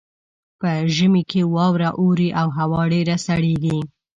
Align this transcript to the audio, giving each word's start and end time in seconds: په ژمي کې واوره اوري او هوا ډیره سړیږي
په 0.59 0.69
ژمي 0.95 1.23
کې 1.31 1.41
واوره 1.55 1.89
اوري 2.01 2.29
او 2.39 2.47
هوا 2.57 2.81
ډیره 2.93 3.15
سړیږي 3.27 3.79